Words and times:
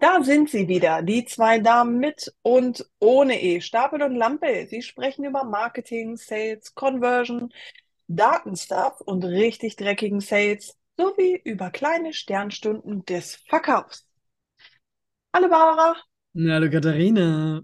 Da 0.00 0.22
sind 0.22 0.48
sie 0.48 0.66
wieder, 0.66 1.02
die 1.02 1.26
zwei 1.26 1.58
Damen 1.58 1.98
mit 1.98 2.34
und 2.40 2.86
ohne 3.00 3.42
E. 3.42 3.60
Stapel 3.60 4.02
und 4.02 4.14
Lampe. 4.16 4.66
Sie 4.66 4.80
sprechen 4.80 5.24
über 5.24 5.44
Marketing, 5.44 6.16
Sales, 6.16 6.74
Conversion, 6.74 7.52
Datenstuff 8.08 9.02
und 9.02 9.24
richtig 9.24 9.76
dreckigen 9.76 10.20
Sales 10.20 10.78
sowie 10.96 11.38
über 11.44 11.70
kleine 11.70 12.14
Sternstunden 12.14 13.04
des 13.04 13.36
Verkaufs. 13.46 14.06
Hallo 15.34 15.48
Barbara. 15.50 15.96
Hallo 16.32 16.70
Katharina. 16.70 17.60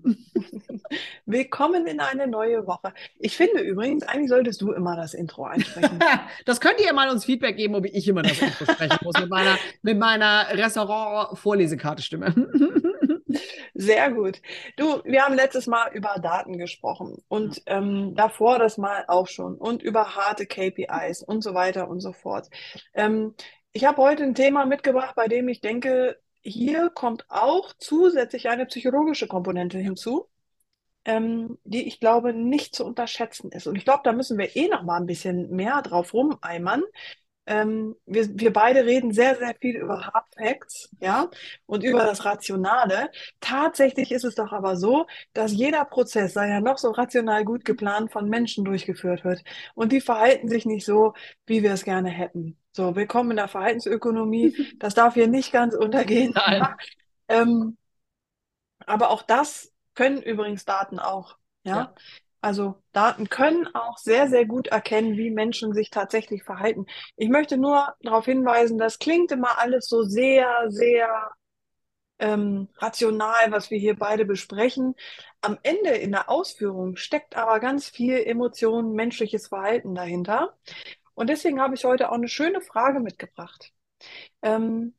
Willkommen 1.24 1.86
in 1.86 2.00
eine 2.00 2.26
neue 2.26 2.66
Woche. 2.66 2.92
Ich 3.20 3.36
finde 3.36 3.60
übrigens, 3.60 4.02
eigentlich 4.02 4.28
solltest 4.28 4.60
du 4.60 4.72
immer 4.72 4.96
das 4.96 5.14
Intro 5.14 5.44
einsprechen. 5.44 6.00
das 6.46 6.60
könnt 6.60 6.80
ihr 6.80 6.92
mal 6.92 7.08
uns 7.08 7.24
Feedback 7.24 7.56
geben, 7.56 7.76
ob 7.76 7.84
ich 7.84 8.08
immer 8.08 8.22
das 8.22 8.42
Intro 8.42 8.64
sprechen 8.64 8.98
muss 9.04 9.20
mit 9.20 9.30
meiner, 9.30 9.56
mit 9.82 9.96
meiner 9.96 10.48
Restaurant-Vorlesekarte-Stimme. 10.50 12.34
Sehr 13.74 14.10
gut. 14.10 14.42
Du, 14.76 15.00
wir 15.04 15.22
haben 15.22 15.36
letztes 15.36 15.68
Mal 15.68 15.92
über 15.92 16.16
Daten 16.20 16.58
gesprochen 16.58 17.22
und 17.28 17.62
ähm, 17.66 18.16
davor 18.16 18.58
das 18.58 18.78
Mal 18.78 19.04
auch 19.06 19.28
schon 19.28 19.54
und 19.54 19.80
über 19.80 20.16
harte 20.16 20.44
KPIs 20.44 21.22
und 21.22 21.44
so 21.44 21.54
weiter 21.54 21.88
und 21.88 22.00
so 22.00 22.12
fort. 22.12 22.48
Ähm, 22.94 23.34
ich 23.72 23.84
habe 23.84 24.02
heute 24.02 24.24
ein 24.24 24.34
Thema 24.34 24.66
mitgebracht, 24.66 25.14
bei 25.14 25.28
dem 25.28 25.46
ich 25.48 25.60
denke, 25.60 26.18
hier 26.46 26.90
kommt 26.90 27.26
auch 27.28 27.72
zusätzlich 27.78 28.48
eine 28.48 28.66
psychologische 28.66 29.26
Komponente 29.26 29.78
hinzu, 29.78 30.28
ähm, 31.04 31.58
die 31.64 31.86
ich 31.88 32.00
glaube 32.00 32.32
nicht 32.32 32.74
zu 32.74 32.84
unterschätzen 32.84 33.52
ist. 33.52 33.66
Und 33.66 33.76
ich 33.76 33.84
glaube, 33.84 34.02
da 34.04 34.12
müssen 34.12 34.38
wir 34.38 34.56
eh 34.56 34.68
noch 34.68 34.82
mal 34.82 34.98
ein 34.98 35.06
bisschen 35.06 35.50
mehr 35.50 35.82
drauf 35.82 36.14
rumeimern. 36.14 36.82
Ähm, 37.46 37.94
wir, 38.06 38.28
wir 38.38 38.52
beide 38.52 38.84
reden 38.84 39.12
sehr, 39.12 39.36
sehr 39.36 39.54
viel 39.60 39.76
über 39.76 40.06
Hard 40.06 40.26
Facts, 40.36 40.90
ja, 41.00 41.30
und 41.66 41.84
über 41.84 42.04
das 42.04 42.24
Rationale. 42.24 43.10
Tatsächlich 43.40 44.10
ist 44.10 44.24
es 44.24 44.34
doch 44.34 44.52
aber 44.52 44.76
so, 44.76 45.06
dass 45.32 45.52
jeder 45.52 45.84
Prozess, 45.84 46.34
sei 46.34 46.48
ja 46.48 46.60
noch 46.60 46.78
so 46.78 46.90
rational 46.90 47.44
gut 47.44 47.64
geplant, 47.64 48.10
von 48.10 48.28
Menschen 48.28 48.64
durchgeführt 48.64 49.24
wird. 49.24 49.44
Und 49.74 49.92
die 49.92 50.00
verhalten 50.00 50.48
sich 50.48 50.66
nicht 50.66 50.84
so, 50.84 51.14
wie 51.46 51.62
wir 51.62 51.72
es 51.72 51.84
gerne 51.84 52.10
hätten. 52.10 52.58
So, 52.72 52.96
willkommen 52.96 53.30
in 53.30 53.36
der 53.36 53.48
Verhaltensökonomie. 53.48 54.54
Das 54.78 54.94
darf 54.94 55.14
hier 55.14 55.28
nicht 55.28 55.52
ganz 55.52 55.74
untergehen. 55.74 56.32
Nein. 56.34 56.66
ähm, 57.28 57.76
aber 58.84 59.10
auch 59.10 59.22
das 59.22 59.72
können 59.94 60.20
übrigens 60.20 60.64
Daten 60.64 60.98
auch. 60.98 61.38
Ja? 61.64 61.76
ja. 61.76 61.94
Also 62.46 62.76
Daten 62.92 63.28
können 63.28 63.66
auch 63.74 63.98
sehr, 63.98 64.28
sehr 64.28 64.46
gut 64.46 64.68
erkennen, 64.68 65.16
wie 65.16 65.30
Menschen 65.32 65.72
sich 65.74 65.90
tatsächlich 65.90 66.44
verhalten. 66.44 66.86
Ich 67.16 67.28
möchte 67.28 67.56
nur 67.56 67.96
darauf 68.02 68.24
hinweisen, 68.26 68.78
das 68.78 69.00
klingt 69.00 69.32
immer 69.32 69.58
alles 69.58 69.88
so 69.88 70.04
sehr, 70.04 70.66
sehr 70.68 71.32
ähm, 72.20 72.68
rational, 72.76 73.50
was 73.50 73.72
wir 73.72 73.80
hier 73.80 73.98
beide 73.98 74.24
besprechen. 74.24 74.94
Am 75.40 75.58
Ende 75.64 75.90
in 75.90 76.12
der 76.12 76.30
Ausführung 76.30 76.94
steckt 76.94 77.36
aber 77.36 77.58
ganz 77.58 77.88
viel 77.88 78.16
Emotion, 78.16 78.92
menschliches 78.92 79.48
Verhalten 79.48 79.96
dahinter. 79.96 80.56
Und 81.14 81.28
deswegen 81.28 81.60
habe 81.60 81.74
ich 81.74 81.84
heute 81.84 82.10
auch 82.10 82.14
eine 82.14 82.28
schöne 82.28 82.60
Frage 82.60 83.00
mitgebracht. 83.00 83.72
Ähm, 84.42 84.94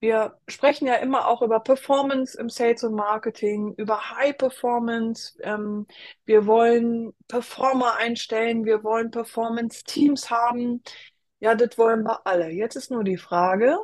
wir 0.00 0.38
sprechen 0.48 0.86
ja 0.86 0.96
immer 0.96 1.28
auch 1.28 1.42
über 1.42 1.60
Performance 1.60 2.38
im 2.38 2.48
Sales 2.48 2.82
und 2.84 2.94
Marketing, 2.94 3.74
über 3.76 4.16
High 4.16 4.36
Performance. 4.36 5.38
Ähm, 5.42 5.86
wir 6.24 6.46
wollen 6.46 7.12
Performer 7.28 7.96
einstellen, 7.96 8.64
wir 8.64 8.82
wollen 8.82 9.10
Performance-Teams 9.10 10.30
haben. 10.30 10.82
Ja, 11.38 11.54
das 11.54 11.76
wollen 11.76 12.02
wir 12.04 12.26
alle. 12.26 12.50
Jetzt 12.50 12.76
ist 12.76 12.90
nur 12.90 13.04
die 13.04 13.18
Frage, 13.18 13.76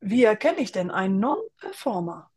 wie 0.00 0.24
erkenne 0.24 0.60
ich 0.60 0.72
denn 0.72 0.90
einen 0.90 1.20
Non-Performer? 1.20 2.30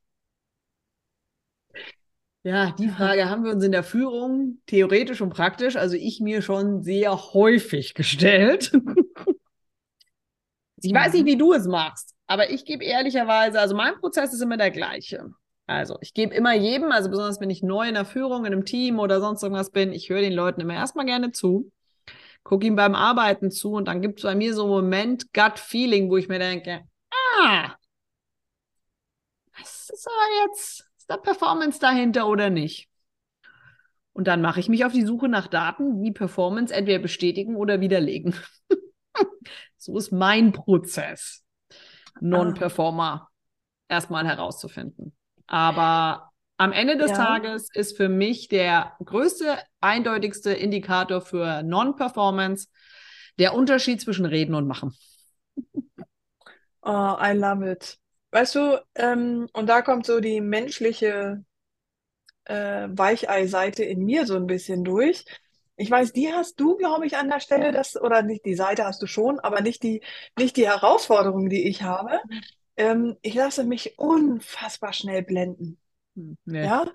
Ja, 2.44 2.76
die 2.78 2.89
Frage 2.89 3.28
haben 3.28 3.44
wir 3.44 3.54
uns 3.54 3.64
in 3.64 3.72
der 3.72 3.84
Führung 3.84 4.61
theoretisch 4.67 5.22
und 5.22 5.32
praktisch, 5.32 5.78
also 5.78 5.95
ich 5.95 6.20
mir 6.20 6.44
schon 6.44 6.83
sehr 6.83 7.33
häufig 7.33 7.95
gestellt. 7.95 8.72
ich 10.82 10.94
weiß 10.94 11.14
nicht, 11.14 11.23
mhm. 11.23 11.28
wie 11.28 11.38
du 11.38 11.54
es 11.54 11.66
machst, 11.66 12.14
aber 12.27 12.49
ich 12.49 12.65
gebe 12.65 12.83
ehrlicherweise, 12.83 13.59
also 13.59 13.75
mein 13.75 13.99
Prozess 13.99 14.33
ist 14.33 14.41
immer 14.41 14.58
der 14.58 14.71
gleiche. 14.71 15.31
Also 15.67 15.97
ich 16.02 16.13
gebe 16.13 16.33
immer 16.33 16.53
jedem, 16.53 16.91
also 16.91 17.09
besonders 17.09 17.39
wenn 17.39 17.49
ich 17.49 17.63
neu 17.63 17.87
in 17.87 17.95
der 17.95 18.05
Führung, 18.05 18.45
in 18.45 18.53
einem 18.53 18.65
Team 18.65 18.99
oder 18.99 19.19
sonst 19.19 19.41
irgendwas 19.41 19.71
bin, 19.71 19.93
ich 19.93 20.09
höre 20.09 20.21
den 20.21 20.33
Leuten 20.33 20.61
immer 20.61 20.75
erstmal 20.75 21.05
gerne 21.05 21.31
zu, 21.31 21.71
gucke 22.43 22.67
ihm 22.67 22.75
beim 22.75 22.93
Arbeiten 22.93 23.49
zu 23.49 23.73
und 23.73 23.87
dann 23.87 24.02
gibt 24.02 24.19
es 24.19 24.23
bei 24.23 24.36
mir 24.36 24.53
so 24.53 24.63
einen 24.63 24.71
Moment 24.71 25.33
Gut-Feeling, 25.33 26.09
wo 26.09 26.17
ich 26.17 26.27
mir 26.27 26.39
denke, 26.39 26.83
ah, 27.11 27.75
das 29.57 29.89
ist 29.89 30.07
aber 30.07 30.47
jetzt 30.47 30.86
ist 30.97 31.09
da 31.09 31.17
Performance 31.17 31.80
dahinter 31.80 32.27
oder 32.27 32.49
nicht? 32.49 32.89
Und 34.13 34.27
dann 34.27 34.42
mache 34.42 34.59
ich 34.59 34.69
mich 34.69 34.86
auf 34.86 34.93
die 34.93 35.05
Suche 35.05 35.27
nach 35.27 35.47
Daten, 35.47 36.02
die 36.02 36.11
Performance 36.11 36.73
entweder 36.73 36.99
bestätigen 36.99 37.55
oder 37.55 37.81
widerlegen. 37.81 38.33
so 39.77 39.97
ist 39.97 40.11
mein 40.11 40.52
Prozess, 40.52 41.45
Non-Performer 42.20 43.30
erstmal 43.87 44.26
herauszufinden. 44.26 45.15
Aber 45.48 46.31
am 46.58 46.71
Ende 46.71 46.98
des 46.98 47.11
ja. 47.11 47.17
Tages 47.17 47.70
ist 47.73 47.98
für 47.98 48.09
mich 48.09 48.48
der 48.48 48.93
größte, 49.03 49.58
eindeutigste 49.81 50.52
Indikator 50.52 51.21
für 51.21 51.64
Non-Performance 51.64 52.67
der 53.37 53.54
Unterschied 53.54 54.02
zwischen 54.02 54.25
Reden 54.25 54.55
und 54.55 54.67
Machen. 54.67 54.93
Oh, 56.87 57.17
I 57.20 57.31
love 57.33 57.67
it. 57.67 57.98
Weißt 58.30 58.54
du, 58.54 58.80
ähm, 58.93 59.48
und 59.54 59.67
da 59.67 59.81
kommt 59.81 60.05
so 60.05 60.20
die 60.20 60.39
menschliche 60.39 61.43
äh, 62.43 62.87
Weichei-Seite 62.92 63.83
in 63.83 64.05
mir 64.05 64.27
so 64.27 64.36
ein 64.36 64.45
bisschen 64.45 64.83
durch. 64.83 65.25
Ich 65.77 65.91
weiß, 65.91 66.13
die 66.13 66.31
hast 66.31 66.59
du, 66.59 66.77
glaube 66.77 67.05
ich, 67.05 67.17
an 67.17 67.30
der 67.30 67.39
Stelle, 67.39 67.71
das, 67.71 67.99
oder 67.99 68.21
nicht 68.21 68.45
die 68.45 68.55
Seite 68.55 68.86
hast 68.86 69.02
du 69.02 69.08
schon, 69.08 69.39
aber 69.39 69.61
nicht 69.61 69.83
die, 69.83 70.02
nicht 70.37 70.55
die 70.58 70.67
Herausforderung, 70.67 71.49
die 71.49 71.67
ich 71.67 71.83
habe. 71.83 72.19
Ähm, 72.77 73.17
ich 73.21 73.33
lasse 73.33 73.63
mich 73.63 73.97
unfassbar 73.97 74.93
schnell 74.93 75.23
blenden. 75.23 75.77
Hm, 76.15 76.37
nee, 76.45 76.63
ja, 76.63 76.86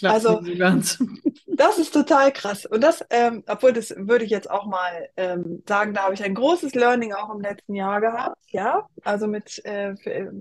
das 0.00 0.12
also 0.12 0.40
das 1.46 1.78
ist 1.78 1.92
total 1.92 2.32
krass. 2.32 2.66
Und 2.66 2.82
das, 2.82 3.04
ähm, 3.10 3.44
obwohl 3.46 3.72
das 3.72 3.94
würde 3.96 4.24
ich 4.24 4.30
jetzt 4.30 4.50
auch 4.50 4.66
mal 4.66 5.08
ähm, 5.16 5.62
sagen, 5.66 5.94
da 5.94 6.04
habe 6.04 6.14
ich 6.14 6.22
ein 6.22 6.34
großes 6.34 6.74
Learning 6.74 7.14
auch 7.14 7.34
im 7.34 7.40
letzten 7.40 7.74
Jahr 7.74 8.00
gehabt. 8.00 8.36
Ja, 8.50 8.86
also 9.04 9.26
mit 9.26 9.64
äh, 9.64 9.96
für, 9.96 10.32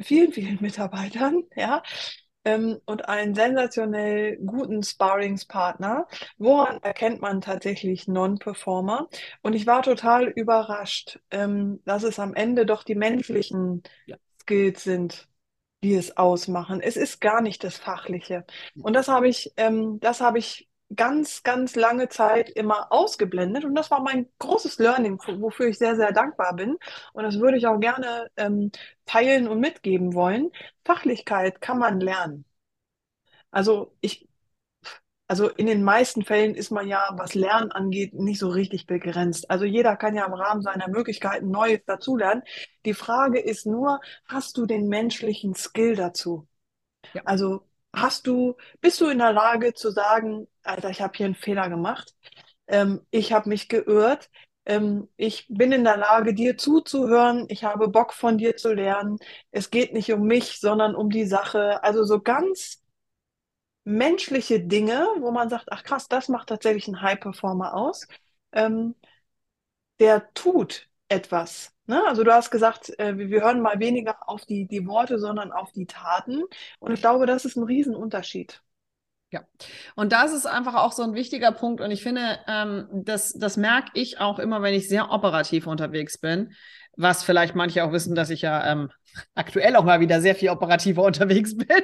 vielen, 0.00 0.32
vielen 0.32 0.58
Mitarbeitern, 0.60 1.42
ja, 1.54 1.82
ähm, 2.46 2.78
und 2.86 3.08
einen 3.08 3.34
sensationell 3.34 4.38
guten 4.38 4.82
Sparringspartner. 4.82 6.06
Woran 6.38 6.80
erkennt 6.82 7.20
man 7.20 7.40
tatsächlich 7.40 8.06
Non-Performer? 8.06 9.08
Und 9.42 9.54
ich 9.54 9.66
war 9.66 9.82
total 9.82 10.28
überrascht, 10.28 11.18
ähm, 11.32 11.80
dass 11.84 12.04
es 12.04 12.18
am 12.20 12.34
Ende 12.34 12.64
doch 12.64 12.84
die 12.84 12.94
menschlichen 12.94 13.82
ja. 14.06 14.16
Skills 14.40 14.84
sind, 14.84 15.28
die 15.82 15.94
es 15.94 16.16
ausmachen. 16.16 16.80
Es 16.80 16.96
ist 16.96 17.20
gar 17.20 17.42
nicht 17.42 17.64
das 17.64 17.76
Fachliche. 17.76 18.44
Und 18.80 18.94
das 18.94 19.08
habe 19.08 19.28
ich, 19.28 19.52
ähm, 19.56 19.98
das 20.00 20.20
habe 20.20 20.38
ich 20.38 20.68
ganz, 20.94 21.42
ganz 21.42 21.74
lange 21.74 22.08
Zeit 22.08 22.48
immer 22.50 22.92
ausgeblendet. 22.92 23.64
Und 23.64 23.74
das 23.74 23.90
war 23.90 24.00
mein 24.02 24.28
großes 24.38 24.78
Learning, 24.78 25.18
wofür 25.40 25.66
ich 25.68 25.78
sehr, 25.78 25.96
sehr 25.96 26.12
dankbar 26.12 26.54
bin. 26.54 26.76
Und 27.12 27.24
das 27.24 27.40
würde 27.40 27.58
ich 27.58 27.66
auch 27.66 27.80
gerne 27.80 28.28
ähm, 28.36 28.70
teilen 29.04 29.48
und 29.48 29.60
mitgeben 29.60 30.14
wollen. 30.14 30.50
Fachlichkeit 30.84 31.60
kann 31.60 31.78
man 31.78 32.00
lernen. 32.00 32.44
Also 33.50 33.96
ich, 34.00 34.28
also 35.28 35.48
in 35.48 35.66
den 35.66 35.82
meisten 35.82 36.22
Fällen 36.24 36.54
ist 36.54 36.70
man 36.70 36.86
ja, 36.88 37.10
was 37.16 37.34
Lernen 37.34 37.72
angeht, 37.72 38.14
nicht 38.14 38.38
so 38.38 38.48
richtig 38.48 38.86
begrenzt. 38.86 39.50
Also 39.50 39.64
jeder 39.64 39.96
kann 39.96 40.14
ja 40.14 40.24
im 40.26 40.34
Rahmen 40.34 40.62
seiner 40.62 40.88
Möglichkeiten 40.88 41.50
Neues 41.50 41.80
dazulernen. 41.86 42.42
Die 42.84 42.94
Frage 42.94 43.40
ist 43.40 43.66
nur, 43.66 44.00
hast 44.26 44.56
du 44.56 44.66
den 44.66 44.88
menschlichen 44.88 45.54
Skill 45.54 45.96
dazu? 45.96 46.46
Ja. 47.14 47.22
Also 47.24 47.66
hast 47.96 48.26
du, 48.26 48.56
bist 48.80 49.00
du 49.00 49.08
in 49.08 49.18
der 49.18 49.32
Lage 49.32 49.74
zu 49.74 49.90
sagen, 49.90 50.46
Alter, 50.62 50.90
ich 50.90 51.00
habe 51.00 51.16
hier 51.16 51.26
einen 51.26 51.34
Fehler 51.34 51.68
gemacht, 51.68 52.14
ähm, 52.68 53.00
ich 53.10 53.32
habe 53.32 53.48
mich 53.48 53.68
geirrt, 53.68 54.30
ähm, 54.66 55.08
ich 55.16 55.46
bin 55.48 55.72
in 55.72 55.84
der 55.84 55.96
Lage, 55.96 56.34
dir 56.34 56.56
zuzuhören, 56.58 57.46
ich 57.48 57.64
habe 57.64 57.88
Bock 57.88 58.12
von 58.12 58.38
dir 58.38 58.56
zu 58.56 58.72
lernen, 58.74 59.18
es 59.50 59.70
geht 59.70 59.92
nicht 59.92 60.12
um 60.12 60.22
mich, 60.26 60.60
sondern 60.60 60.94
um 60.94 61.10
die 61.10 61.26
Sache. 61.26 61.82
Also 61.84 62.04
so 62.04 62.20
ganz 62.20 62.82
menschliche 63.84 64.60
Dinge, 64.60 65.06
wo 65.20 65.30
man 65.30 65.48
sagt, 65.48 65.66
ach 65.70 65.82
krass, 65.84 66.08
das 66.08 66.28
macht 66.28 66.48
tatsächlich 66.48 66.88
einen 66.88 67.02
High-Performer 67.02 67.74
aus. 67.74 68.06
Ähm, 68.52 68.94
der 70.00 70.32
tut 70.34 70.88
etwas. 71.08 71.72
Ne? 71.86 72.02
Also 72.06 72.24
du 72.24 72.32
hast 72.32 72.50
gesagt, 72.50 72.98
äh, 72.98 73.16
wir 73.16 73.42
hören 73.42 73.60
mal 73.60 73.78
weniger 73.78 74.28
auf 74.28 74.44
die, 74.44 74.66
die 74.66 74.86
Worte, 74.86 75.18
sondern 75.18 75.52
auf 75.52 75.72
die 75.72 75.86
Taten. 75.86 76.42
Und 76.78 76.92
ich 76.92 77.00
glaube, 77.00 77.26
das 77.26 77.44
ist 77.44 77.56
ein 77.56 77.64
Riesenunterschied. 77.64 78.62
Ja, 79.32 79.44
und 79.96 80.12
das 80.12 80.32
ist 80.32 80.46
einfach 80.46 80.74
auch 80.74 80.92
so 80.92 81.02
ein 81.02 81.14
wichtiger 81.14 81.50
Punkt. 81.50 81.80
Und 81.80 81.90
ich 81.90 82.02
finde, 82.02 82.38
ähm, 82.46 82.86
das, 82.92 83.32
das 83.32 83.56
merke 83.56 83.90
ich 83.94 84.20
auch 84.20 84.38
immer, 84.38 84.62
wenn 84.62 84.74
ich 84.74 84.88
sehr 84.88 85.10
operativ 85.10 85.66
unterwegs 85.66 86.18
bin, 86.18 86.54
was 86.96 87.22
vielleicht 87.22 87.54
manche 87.54 87.84
auch 87.84 87.92
wissen, 87.92 88.14
dass 88.14 88.30
ich 88.30 88.42
ja 88.42 88.72
ähm, 88.72 88.90
aktuell 89.34 89.76
auch 89.76 89.84
mal 89.84 90.00
wieder 90.00 90.20
sehr 90.20 90.34
viel 90.34 90.50
operativer 90.50 91.02
unterwegs 91.02 91.56
bin. 91.56 91.82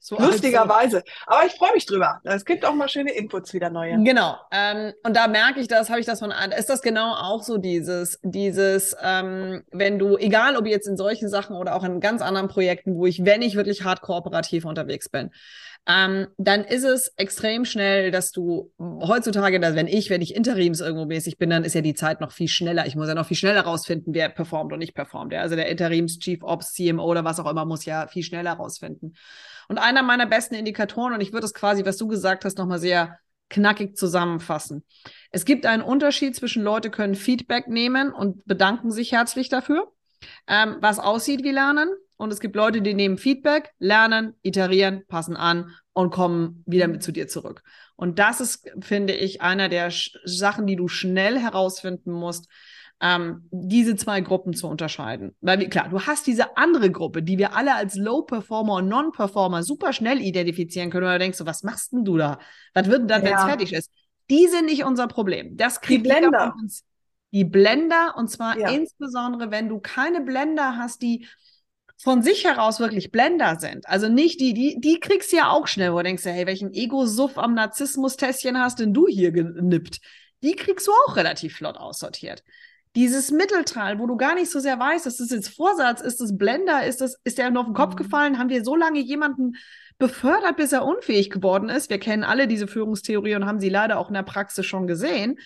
So 0.00 0.18
Lustigerweise. 0.18 0.98
Also, 0.98 1.10
Aber 1.26 1.46
ich 1.46 1.52
freue 1.52 1.72
mich 1.72 1.86
drüber. 1.86 2.20
Es 2.24 2.44
gibt 2.44 2.64
auch 2.64 2.74
mal 2.74 2.88
schöne 2.88 3.12
Inputs 3.12 3.52
wieder 3.54 3.70
neue. 3.70 4.02
Genau. 4.02 4.36
Ähm, 4.52 4.92
und 5.02 5.16
da 5.16 5.26
merke 5.26 5.60
ich 5.60 5.68
das, 5.68 5.88
habe 5.88 6.00
ich 6.00 6.06
das 6.06 6.18
von, 6.20 6.32
ist 6.56 6.68
das 6.68 6.82
genau 6.82 7.14
auch 7.14 7.42
so 7.42 7.56
dieses, 7.56 8.18
dieses, 8.22 8.96
ähm, 9.02 9.64
wenn 9.70 9.98
du, 9.98 10.16
egal 10.18 10.56
ob 10.56 10.66
jetzt 10.66 10.86
in 10.86 10.96
solchen 10.96 11.28
Sachen 11.28 11.56
oder 11.56 11.74
auch 11.74 11.84
in 11.84 12.00
ganz 12.00 12.22
anderen 12.22 12.48
Projekten, 12.48 12.96
wo 12.96 13.06
ich, 13.06 13.24
wenn 13.24 13.42
ich 13.42 13.56
wirklich 13.56 13.84
hart 13.84 14.02
kooperativ 14.02 14.64
unterwegs 14.64 15.08
bin, 15.08 15.30
ähm, 15.86 16.28
dann 16.36 16.64
ist 16.64 16.84
es 16.84 17.08
extrem 17.16 17.64
schnell, 17.64 18.10
dass 18.10 18.32
du 18.32 18.72
heutzutage, 18.78 19.58
dass 19.60 19.74
wenn 19.74 19.86
ich, 19.86 20.10
wenn 20.10 20.20
ich 20.20 20.34
Interims 20.34 20.80
irgendwo 20.80 21.06
mäßig 21.06 21.38
bin, 21.38 21.50
dann 21.50 21.64
ist 21.64 21.74
ja 21.74 21.80
die 21.80 21.94
Zeit 21.94 22.20
noch 22.20 22.32
viel 22.32 22.48
schneller. 22.48 22.86
Ich 22.86 22.96
muss 22.96 23.08
ja 23.08 23.14
noch 23.14 23.26
viel 23.26 23.36
schneller 23.36 23.62
rausfinden, 23.62 24.12
wer 24.14 24.28
performt 24.28 24.72
und 24.72 24.78
nicht 24.78 24.94
performt. 24.94 25.32
Ja? 25.32 25.40
Also 25.40 25.56
der 25.56 25.68
Interims 25.68 26.18
Chief 26.18 26.42
Ops, 26.42 26.74
CMO 26.74 27.04
oder 27.04 27.24
was 27.24 27.40
auch 27.40 27.50
immer 27.50 27.64
muss 27.64 27.84
ja 27.86 28.06
viel 28.06 28.22
schneller 28.22 28.52
rausfinden. 28.52 29.16
Und 29.68 29.78
einer 29.78 30.02
meiner 30.02 30.26
besten 30.26 30.54
Indikatoren, 30.54 31.14
und 31.14 31.20
ich 31.22 31.32
würde 31.32 31.46
es 31.46 31.54
quasi, 31.54 31.84
was 31.84 31.96
du 31.96 32.08
gesagt 32.08 32.44
hast, 32.44 32.58
nochmal 32.58 32.78
sehr 32.78 33.18
knackig 33.48 33.96
zusammenfassen. 33.96 34.84
Es 35.30 35.44
gibt 35.44 35.66
einen 35.66 35.82
Unterschied 35.82 36.36
zwischen 36.36 36.62
Leute 36.62 36.90
können 36.90 37.14
Feedback 37.14 37.68
nehmen 37.68 38.12
und 38.12 38.44
bedanken 38.44 38.90
sich 38.90 39.12
herzlich 39.12 39.48
dafür, 39.48 39.90
ähm, 40.46 40.76
was 40.80 40.98
aussieht 40.98 41.42
wie 41.42 41.50
Lernen 41.50 41.88
und 42.20 42.30
es 42.32 42.40
gibt 42.40 42.54
Leute, 42.54 42.82
die 42.82 42.92
nehmen 42.92 43.16
Feedback, 43.16 43.72
lernen, 43.78 44.34
iterieren, 44.42 45.04
passen 45.08 45.36
an 45.36 45.74
und 45.94 46.10
kommen 46.10 46.62
wieder 46.66 46.86
mit 46.86 47.02
zu 47.02 47.12
dir 47.12 47.28
zurück. 47.28 47.62
Und 47.96 48.18
das 48.18 48.42
ist, 48.42 48.70
finde 48.80 49.14
ich, 49.14 49.40
einer 49.40 49.70
der 49.70 49.90
Sch 49.90 50.18
Sachen, 50.24 50.66
die 50.66 50.76
du 50.76 50.86
schnell 50.86 51.38
herausfinden 51.38 52.12
musst, 52.12 52.46
ähm, 53.00 53.48
diese 53.50 53.96
zwei 53.96 54.20
Gruppen 54.20 54.52
zu 54.52 54.68
unterscheiden. 54.68 55.34
Weil, 55.40 55.66
klar, 55.70 55.88
du 55.88 56.02
hast 56.02 56.26
diese 56.26 56.58
andere 56.58 56.90
Gruppe, 56.90 57.22
die 57.22 57.38
wir 57.38 57.56
alle 57.56 57.74
als 57.74 57.94
Low-Performer 57.94 58.74
und 58.74 58.88
Non-Performer 58.88 59.62
super 59.62 59.94
schnell 59.94 60.20
identifizieren 60.20 60.90
können. 60.90 61.06
Und 61.06 61.12
da 61.12 61.18
denkst 61.18 61.38
du, 61.38 61.46
was 61.46 61.62
machst 61.62 61.92
denn 61.92 62.04
du 62.04 62.18
da? 62.18 62.38
Was 62.74 62.86
wird 62.88 63.00
denn 63.00 63.08
dann, 63.08 63.22
wenn 63.22 63.34
es 63.34 63.44
fertig 63.44 63.72
ist? 63.72 63.90
Die 64.28 64.46
sind 64.46 64.66
nicht 64.66 64.84
unser 64.84 65.08
Problem. 65.08 65.56
Das 65.56 65.80
kriegt 65.80 66.04
die 66.04 66.10
Blender. 66.10 66.54
Uns, 66.60 66.84
die 67.32 67.44
Blender, 67.44 68.14
und 68.18 68.28
zwar 68.28 68.58
ja. 68.58 68.68
insbesondere, 68.68 69.50
wenn 69.50 69.70
du 69.70 69.80
keine 69.80 70.20
Blender 70.20 70.76
hast, 70.76 71.00
die 71.00 71.26
von 72.02 72.22
sich 72.22 72.44
heraus 72.44 72.80
wirklich 72.80 73.12
Blender 73.12 73.58
sind. 73.58 73.86
Also 73.86 74.08
nicht 74.08 74.40
die, 74.40 74.54
die, 74.54 74.80
die 74.80 75.00
kriegst 75.00 75.32
du 75.32 75.36
ja 75.36 75.50
auch 75.50 75.66
schnell, 75.66 75.92
wo 75.92 75.98
du 75.98 76.04
denkst, 76.04 76.24
hey, 76.24 76.46
welchen 76.46 76.72
Ego-Suff 76.72 77.36
am 77.36 77.54
Narzissmus-Tässchen 77.54 78.58
hast 78.58 78.80
denn 78.80 78.94
du 78.94 79.06
hier 79.06 79.32
genippt? 79.32 80.00
Die 80.42 80.56
kriegst 80.56 80.86
du 80.86 80.92
auch 80.92 81.16
relativ 81.16 81.56
flott 81.56 81.76
aussortiert. 81.76 82.42
Dieses 82.96 83.30
Mittelteil, 83.30 83.98
wo 83.98 84.06
du 84.06 84.16
gar 84.16 84.34
nicht 84.34 84.50
so 84.50 84.60
sehr 84.60 84.78
weißt, 84.78 85.06
ist 85.06 85.20
das 85.20 85.30
jetzt 85.30 85.54
Vorsatz, 85.54 86.00
ist 86.00 86.20
das 86.20 86.36
Blender, 86.36 86.84
ist 86.86 87.02
das, 87.02 87.16
ist 87.22 87.36
der 87.36 87.50
nur 87.50 87.60
auf 87.60 87.68
den 87.68 87.74
Kopf 87.74 87.92
mhm. 87.92 87.98
gefallen? 87.98 88.38
Haben 88.38 88.48
wir 88.48 88.64
so 88.64 88.74
lange 88.74 89.00
jemanden 89.00 89.56
befördert, 89.98 90.56
bis 90.56 90.72
er 90.72 90.86
unfähig 90.86 91.28
geworden 91.28 91.68
ist? 91.68 91.90
Wir 91.90 92.00
kennen 92.00 92.24
alle 92.24 92.48
diese 92.48 92.66
Führungstheorie 92.66 93.34
und 93.34 93.44
haben 93.44 93.60
sie 93.60 93.68
leider 93.68 93.98
auch 93.98 94.08
in 94.08 94.14
der 94.14 94.22
Praxis 94.22 94.64
schon 94.64 94.86
gesehen. 94.86 95.38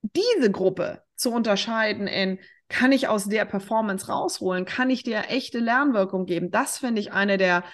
Diese 0.00 0.50
Gruppe 0.50 1.02
zu 1.16 1.30
unterscheiden 1.30 2.06
in, 2.06 2.40
kann 2.72 2.90
ich 2.90 3.06
aus 3.06 3.26
der 3.26 3.44
Performance 3.44 4.10
rausholen? 4.10 4.64
Kann 4.64 4.88
ich 4.88 5.02
dir 5.02 5.24
echte 5.28 5.58
Lernwirkung 5.58 6.24
geben? 6.24 6.50
Das 6.50 6.78
finde 6.78 7.02
ich 7.02 7.12
eine 7.12 7.36
der, 7.36 7.64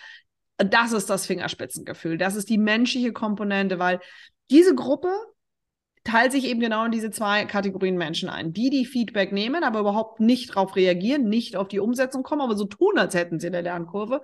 das 0.57 0.93
ist 0.93 1.09
das 1.09 1.25
Fingerspitzengefühl. 1.25 2.19
Das 2.19 2.35
ist 2.35 2.51
die 2.51 2.59
menschliche 2.59 3.13
Komponente, 3.13 3.79
weil 3.79 4.01
diese 4.51 4.75
Gruppe 4.75 5.13
teilt 6.03 6.33
sich 6.33 6.47
eben 6.47 6.59
genau 6.59 6.85
in 6.85 6.91
diese 6.91 7.11
zwei 7.11 7.45
Kategorien 7.45 7.97
Menschen 7.97 8.29
ein. 8.29 8.53
Die, 8.53 8.71
die 8.71 8.87
Feedback 8.87 9.31
nehmen, 9.31 9.63
aber 9.63 9.79
überhaupt 9.79 10.19
nicht 10.19 10.51
darauf 10.51 10.75
reagieren, 10.75 11.29
nicht 11.29 11.55
auf 11.55 11.69
die 11.69 11.79
Umsetzung 11.79 12.25
kommen, 12.25 12.43
aber 12.43 12.57
so 12.57 12.65
tun, 12.65 12.99
als 12.99 13.15
hätten 13.15 13.39
sie 13.39 13.47
eine 13.47 13.61
Lernkurve. 13.61 14.23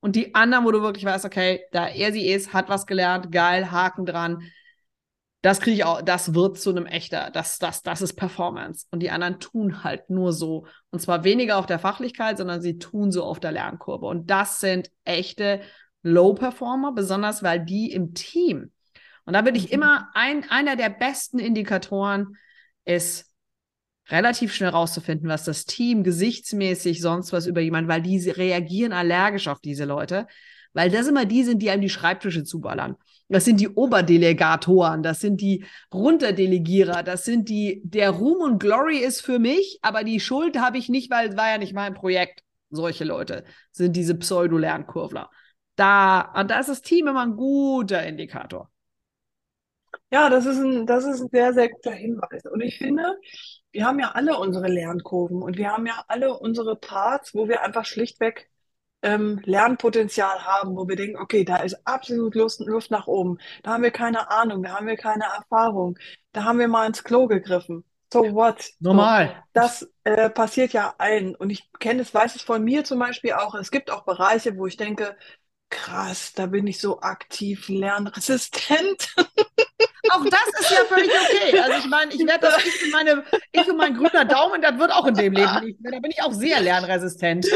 Und 0.00 0.16
die 0.16 0.34
anderen, 0.34 0.64
wo 0.64 0.72
du 0.72 0.82
wirklich 0.82 1.04
weißt, 1.04 1.24
okay, 1.24 1.62
da 1.70 1.86
er 1.86 2.12
sie 2.12 2.28
ist, 2.28 2.52
hat 2.52 2.68
was 2.68 2.86
gelernt, 2.86 3.30
geil, 3.30 3.70
Haken 3.70 4.06
dran, 4.06 4.42
das 5.46 5.60
kriege 5.60 5.76
ich 5.76 5.84
auch, 5.84 6.02
das 6.02 6.34
wird 6.34 6.58
zu 6.58 6.70
einem 6.70 6.86
echter, 6.86 7.30
das, 7.30 7.58
das, 7.58 7.82
das 7.82 8.02
ist 8.02 8.14
Performance. 8.14 8.86
Und 8.90 9.00
die 9.00 9.10
anderen 9.10 9.38
tun 9.38 9.84
halt 9.84 10.10
nur 10.10 10.32
so. 10.32 10.66
Und 10.90 10.98
zwar 10.98 11.22
weniger 11.22 11.58
auf 11.58 11.66
der 11.66 11.78
Fachlichkeit, 11.78 12.38
sondern 12.38 12.60
sie 12.60 12.78
tun 12.78 13.12
so 13.12 13.22
auf 13.22 13.38
der 13.38 13.52
Lernkurve. 13.52 14.06
Und 14.06 14.28
das 14.28 14.58
sind 14.58 14.90
echte 15.04 15.60
Low-Performer, 16.02 16.92
besonders 16.92 17.44
weil 17.44 17.64
die 17.64 17.92
im 17.92 18.12
Team. 18.12 18.72
Und 19.24 19.34
da 19.34 19.44
würde 19.44 19.58
ich 19.58 19.68
mhm. 19.68 19.74
immer, 19.74 20.10
ein, 20.14 20.50
einer 20.50 20.74
der 20.74 20.88
besten 20.88 21.38
Indikatoren 21.38 22.36
ist, 22.84 23.32
relativ 24.08 24.52
schnell 24.52 24.70
rauszufinden, 24.70 25.28
was 25.28 25.44
das 25.44 25.64
Team 25.64 26.02
gesichtsmäßig 26.02 27.00
sonst 27.00 27.32
was 27.32 27.46
über 27.46 27.60
jemanden, 27.60 27.88
weil 27.88 28.02
die 28.02 28.18
reagieren 28.30 28.92
allergisch 28.92 29.48
auf 29.48 29.60
diese 29.60 29.84
Leute, 29.84 30.26
weil 30.72 30.90
das 30.90 31.06
immer 31.06 31.24
die 31.24 31.42
sind, 31.42 31.60
die 31.60 31.70
einem 31.70 31.82
die 31.82 31.88
Schreibtische 31.88 32.44
zuballern. 32.44 32.96
Das 33.28 33.44
sind 33.44 33.60
die 33.60 33.68
Oberdelegatoren, 33.68 35.02
das 35.02 35.20
sind 35.20 35.40
die 35.40 35.64
Runterdelegierer, 35.92 37.02
das 37.02 37.24
sind 37.24 37.48
die, 37.48 37.82
der 37.84 38.10
Ruhm 38.10 38.40
und 38.40 38.58
Glory 38.60 38.98
ist 38.98 39.20
für 39.20 39.40
mich, 39.40 39.80
aber 39.82 40.04
die 40.04 40.20
Schuld 40.20 40.58
habe 40.60 40.78
ich 40.78 40.88
nicht, 40.88 41.10
weil 41.10 41.30
es 41.30 41.36
war 41.36 41.48
ja 41.48 41.58
nicht 41.58 41.74
mein 41.74 41.94
Projekt. 41.94 42.42
Solche 42.70 43.04
Leute 43.04 43.44
sind 43.72 43.96
diese 43.96 44.16
Pseudo-Lernkurvler. 44.16 45.30
Da, 45.74 46.32
und 46.36 46.50
da 46.50 46.60
ist 46.60 46.68
das 46.68 46.82
Team 46.82 47.08
immer 47.08 47.22
ein 47.22 47.36
guter 47.36 48.04
Indikator. 48.06 48.70
Ja, 50.10 50.30
das 50.30 50.46
ist 50.46 50.58
ein, 50.58 50.86
das 50.86 51.04
ist 51.04 51.20
ein 51.20 51.28
sehr, 51.30 51.52
sehr 51.52 51.68
guter 51.68 51.92
Hinweis. 51.92 52.44
Und 52.50 52.60
ich 52.60 52.78
finde, 52.78 53.18
wir 53.72 53.84
haben 53.84 53.98
ja 53.98 54.12
alle 54.12 54.38
unsere 54.38 54.68
Lernkurven 54.68 55.42
und 55.42 55.56
wir 55.56 55.72
haben 55.72 55.86
ja 55.86 56.04
alle 56.08 56.38
unsere 56.38 56.76
Parts, 56.76 57.34
wo 57.34 57.48
wir 57.48 57.62
einfach 57.62 57.84
schlichtweg 57.84 58.48
ähm, 59.02 59.40
Lernpotenzial 59.44 60.44
haben, 60.44 60.76
wo 60.76 60.88
wir 60.88 60.96
denken, 60.96 61.18
okay, 61.18 61.44
da 61.44 61.56
ist 61.58 61.86
absolut 61.86 62.34
Luft, 62.34 62.60
Luft 62.60 62.90
nach 62.90 63.06
oben. 63.06 63.38
Da 63.62 63.72
haben 63.72 63.82
wir 63.82 63.90
keine 63.90 64.30
Ahnung, 64.30 64.62
da 64.62 64.76
haben 64.76 64.86
wir 64.86 64.96
keine 64.96 65.24
Erfahrung, 65.24 65.98
da 66.32 66.44
haben 66.44 66.58
wir 66.58 66.68
mal 66.68 66.86
ins 66.86 67.04
Klo 67.04 67.26
gegriffen. 67.26 67.84
So 68.12 68.22
what? 68.34 68.70
Normal. 68.78 69.28
So, 69.28 69.34
das 69.52 69.88
äh, 70.04 70.30
passiert 70.30 70.72
ja 70.72 70.94
allen. 70.98 71.34
Und 71.34 71.50
ich 71.50 71.70
kenne 71.80 72.02
es, 72.02 72.14
weiß 72.14 72.36
es 72.36 72.42
von 72.42 72.62
mir 72.62 72.84
zum 72.84 72.98
Beispiel 73.00 73.32
auch. 73.32 73.54
Es 73.54 73.70
gibt 73.70 73.90
auch 73.90 74.04
Bereiche, 74.04 74.56
wo 74.56 74.66
ich 74.66 74.76
denke, 74.76 75.16
krass, 75.70 76.32
da 76.32 76.46
bin 76.46 76.66
ich 76.66 76.80
so 76.80 77.00
aktiv 77.00 77.68
lernresistent. 77.68 79.14
Auch 80.10 80.24
das 80.24 80.60
ist 80.60 80.70
ja 80.70 80.84
völlig 80.84 81.10
okay. 81.10 81.58
Also 81.58 81.78
ich 81.78 81.86
meine, 81.86 82.12
ich 82.12 82.26
werde 82.26 82.40
das, 82.40 82.64
ich 82.64 82.84
und, 82.84 82.92
meine, 82.92 83.24
ich 83.52 83.68
und 83.68 83.76
mein 83.76 83.94
grüner 83.94 84.24
Daumen, 84.24 84.62
das 84.62 84.78
wird 84.78 84.92
auch 84.92 85.06
in 85.06 85.14
dem 85.14 85.32
Leben 85.32 85.64
nicht 85.64 85.80
mehr. 85.80 85.92
Da 85.92 85.98
bin 86.00 86.10
ich 86.10 86.22
auch 86.22 86.32
sehr 86.32 86.60
lernresistent. 86.60 87.46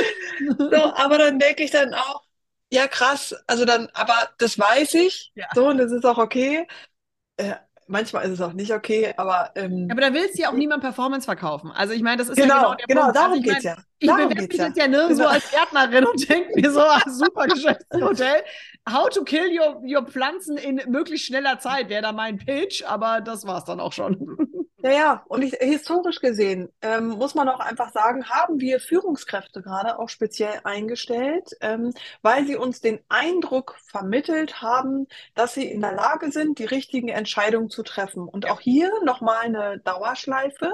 So, 0.58 0.94
aber 0.94 1.18
dann 1.18 1.38
denke 1.38 1.64
ich 1.64 1.70
dann 1.70 1.94
auch, 1.94 2.22
ja 2.70 2.86
krass, 2.86 3.34
also 3.46 3.64
dann, 3.64 3.88
aber 3.94 4.30
das 4.38 4.58
weiß 4.58 4.94
ich, 4.94 5.32
ja. 5.34 5.46
so, 5.54 5.68
und 5.68 5.78
das 5.78 5.92
ist 5.92 6.04
auch 6.04 6.18
okay. 6.18 6.66
Äh, 7.36 7.54
manchmal 7.90 8.24
ist 8.24 8.30
es 8.30 8.40
auch 8.40 8.52
nicht 8.52 8.72
okay, 8.72 9.12
aber. 9.16 9.50
Ähm, 9.54 9.88
aber 9.90 10.00
da 10.00 10.14
willst 10.14 10.38
du 10.38 10.42
ja 10.42 10.50
auch 10.50 10.54
niemand 10.54 10.82
Performance 10.82 11.24
verkaufen. 11.24 11.70
Also 11.74 11.92
ich 11.92 12.02
meine, 12.02 12.18
das 12.18 12.28
ist 12.28 12.36
genau, 12.36 12.54
ja 12.54 12.60
genau 12.60 12.74
der 12.74 12.86
genau, 12.86 13.02
Punkt. 13.02 13.16
darum 13.16 13.32
also 13.32 13.42
geht 13.42 13.58
es 13.58 13.64
ja. 13.64 13.76
Ich 13.98 14.10
bewerbe 14.10 14.34
mich 14.34 14.52
ja. 14.54 14.66
jetzt 14.66 14.78
ja 14.78 14.88
nirgendwo 14.88 15.22
genau. 15.22 15.28
als 15.28 15.50
Gärtnerin 15.50 16.06
und 16.06 16.28
denke 16.28 16.48
mir 16.54 16.70
so, 16.70 16.80
ah, 16.80 17.02
super 17.06 17.46
Geschäftsmodell. 17.46 18.42
How 18.90 19.10
to 19.10 19.24
kill 19.24 19.50
your, 19.50 19.82
your 19.84 20.06
Pflanzen 20.06 20.56
in 20.56 20.80
möglichst 20.88 21.26
schneller 21.26 21.58
Zeit 21.58 21.90
wäre 21.90 22.02
da 22.02 22.12
mein 22.12 22.38
Pitch, 22.38 22.82
aber 22.84 23.20
das 23.20 23.46
war 23.46 23.58
es 23.58 23.64
dann 23.64 23.78
auch 23.78 23.92
schon. 23.92 24.38
Ja, 24.82 24.90
ja, 24.92 25.24
und 25.28 25.42
ich, 25.42 25.52
historisch 25.60 26.20
gesehen 26.20 26.70
ähm, 26.80 27.08
muss 27.08 27.34
man 27.34 27.50
auch 27.50 27.60
einfach 27.60 27.92
sagen, 27.92 28.24
haben 28.30 28.60
wir 28.60 28.80
Führungskräfte 28.80 29.60
gerade 29.60 29.98
auch 29.98 30.08
speziell 30.08 30.58
eingestellt, 30.64 31.50
ähm, 31.60 31.92
weil 32.22 32.46
sie 32.46 32.56
uns 32.56 32.80
den 32.80 32.98
Eindruck 33.10 33.76
vermittelt 33.90 34.62
haben, 34.62 35.06
dass 35.34 35.52
sie 35.52 35.70
in 35.70 35.82
der 35.82 35.92
Lage 35.92 36.32
sind, 36.32 36.58
die 36.58 36.64
richtigen 36.64 37.08
Entscheidungen 37.08 37.68
zu 37.68 37.82
treffen. 37.82 38.26
Und 38.26 38.48
auch 38.48 38.60
hier 38.60 38.90
nochmal 39.04 39.40
eine 39.44 39.80
Dauerschleife. 39.80 40.70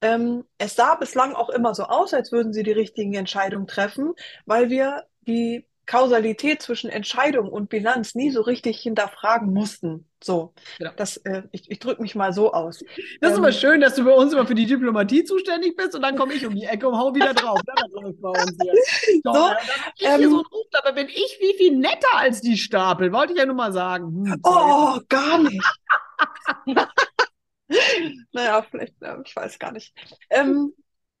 Ähm, 0.00 0.44
es 0.58 0.76
sah 0.76 0.94
bislang 0.96 1.34
auch 1.34 1.50
immer 1.50 1.74
so 1.74 1.84
aus, 1.84 2.12
als 2.14 2.32
würden 2.32 2.52
sie 2.52 2.62
die 2.62 2.72
richtigen 2.72 3.14
Entscheidungen 3.14 3.66
treffen, 3.66 4.14
weil 4.46 4.70
wir 4.70 5.06
die 5.22 5.66
Kausalität 5.86 6.62
zwischen 6.62 6.90
Entscheidung 6.90 7.48
und 7.48 7.68
Bilanz 7.68 8.14
nie 8.14 8.30
so 8.30 8.40
richtig 8.40 8.80
hinterfragen 8.80 9.52
mussten. 9.52 10.08
So, 10.22 10.54
genau. 10.78 10.92
das, 10.96 11.18
äh, 11.18 11.42
ich, 11.52 11.70
ich 11.70 11.78
drücke 11.78 12.00
mich 12.00 12.14
mal 12.14 12.32
so 12.32 12.52
aus. 12.52 12.82
Das 13.20 13.32
ist 13.32 13.36
ähm, 13.36 13.44
immer 13.44 13.52
schön, 13.52 13.80
dass 13.80 13.94
du 13.94 14.04
bei 14.04 14.12
uns 14.12 14.32
immer 14.32 14.46
für 14.46 14.54
die 14.54 14.64
Diplomatie 14.64 15.24
zuständig 15.24 15.76
bist 15.76 15.94
und 15.94 16.02
dann 16.02 16.16
komme 16.16 16.32
ich 16.32 16.46
um 16.46 16.54
die 16.54 16.64
Ecke 16.64 16.88
und 16.88 16.96
hau 16.96 17.14
wieder 17.14 17.34
drauf. 17.34 17.60
So, 17.90 18.32
so 19.22 19.50
ich 19.96 20.06
ähm, 20.06 20.18
hier 20.18 20.30
so 20.30 20.38
ein 20.38 20.46
Ruf, 20.46 20.66
aber 20.72 20.92
bin 20.92 21.08
ich 21.08 21.38
wie 21.40 21.58
viel 21.58 21.76
netter 21.76 22.16
als 22.16 22.40
die 22.40 22.56
Stapel, 22.56 23.12
wollte 23.12 23.34
ich 23.34 23.38
ja 23.38 23.46
nur 23.46 23.54
mal 23.54 23.72
sagen. 23.72 24.26
Hm, 24.26 24.40
oh, 24.44 24.98
gar 25.08 25.38
nicht. 25.38 25.62
naja, 28.32 28.66
vielleicht, 28.70 28.94
äh, 29.02 29.16
ich 29.24 29.36
weiß 29.36 29.58
gar 29.58 29.72
nicht. 29.72 29.94
Ähm, 30.30 30.72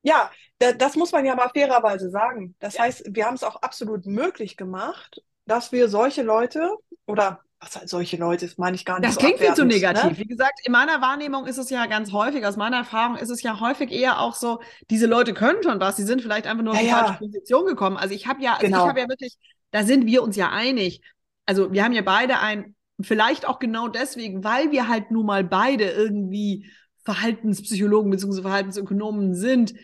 ja, 0.04 0.30
das 0.58 0.96
muss 0.96 1.12
man 1.12 1.24
ja 1.24 1.34
mal 1.34 1.50
fairerweise 1.50 2.10
sagen. 2.10 2.54
Das 2.60 2.78
heißt, 2.78 3.04
wir 3.10 3.26
haben 3.26 3.34
es 3.34 3.42
auch 3.42 3.56
absolut 3.62 4.06
möglich 4.06 4.56
gemacht, 4.56 5.22
dass 5.46 5.72
wir 5.72 5.88
solche 5.88 6.22
Leute 6.22 6.70
oder 7.06 7.40
was 7.60 7.76
halt 7.76 7.88
solche 7.88 8.16
Leute, 8.18 8.46
das 8.46 8.58
meine 8.58 8.76
ich 8.76 8.84
gar 8.84 9.00
nicht 9.00 9.08
Das 9.08 9.16
so 9.16 9.20
klingt 9.20 9.38
viel 9.38 9.54
zu 9.54 9.64
abwertend, 9.64 9.72
negativ. 9.72 10.18
Ne? 10.18 10.18
Wie 10.18 10.26
gesagt, 10.26 10.60
in 10.64 10.72
meiner 10.72 11.00
Wahrnehmung 11.00 11.46
ist 11.46 11.58
es 11.58 11.70
ja 11.70 11.86
ganz 11.86 12.12
häufig, 12.12 12.44
aus 12.46 12.56
meiner 12.56 12.78
Erfahrung 12.78 13.16
ist 13.16 13.30
es 13.30 13.42
ja 13.42 13.60
häufig 13.60 13.90
eher 13.90 14.20
auch 14.20 14.34
so, 14.34 14.60
diese 14.90 15.06
Leute 15.06 15.34
können 15.34 15.62
schon 15.62 15.80
was, 15.80 15.96
sie 15.96 16.04
sind 16.04 16.22
vielleicht 16.22 16.46
einfach 16.46 16.64
nur 16.64 16.74
Ja, 16.74 16.80
auf 16.80 16.80
die 16.80 16.88
ja. 16.88 16.96
falsche 16.98 17.18
Position 17.18 17.66
gekommen. 17.66 17.96
Also 17.96 18.14
ich 18.14 18.26
habe 18.26 18.42
ja, 18.42 18.54
also 18.54 18.66
Genau. 18.66 18.82
ich 18.84 18.88
habe 18.88 19.00
ja 19.00 19.08
wirklich, 19.08 19.36
da 19.70 19.82
sind 19.84 20.06
wir 20.06 20.22
uns 20.22 20.36
ja 20.36 20.50
einig. 20.50 21.00
Also 21.46 21.72
wir 21.72 21.84
haben 21.84 21.92
ja 21.92 22.02
beide 22.02 22.38
ein, 22.40 22.74
vielleicht 23.00 23.46
auch 23.46 23.58
genau 23.58 23.88
deswegen, 23.88 24.44
weil 24.44 24.70
wir 24.70 24.88
halt 24.88 25.10
nun 25.10 25.26
mal 25.26 25.44
beide 25.44 25.90
irgendwie 25.90 26.70
Verhaltenspsychologen 27.04 28.10
bzw. 28.10 28.42
Verhaltensökonomen 28.42 29.34
sind, 29.34 29.74